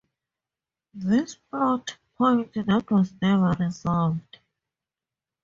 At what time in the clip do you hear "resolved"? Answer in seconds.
3.63-4.39